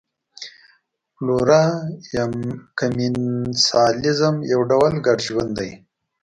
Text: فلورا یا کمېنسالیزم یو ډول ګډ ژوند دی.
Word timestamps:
فلورا 1.13 1.63
یا 2.13 2.23
کمېنسالیزم 2.79 4.35
یو 4.51 4.61
ډول 4.71 4.93
ګډ 5.05 5.19
ژوند 5.27 5.51
دی. 5.59 5.71